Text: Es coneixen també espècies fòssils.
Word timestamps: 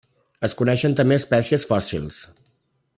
Es 0.47 0.55
coneixen 0.61 0.95
també 1.01 1.19
espècies 1.21 1.67
fòssils. 1.73 2.23